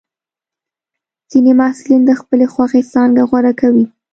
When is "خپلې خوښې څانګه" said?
2.21-3.21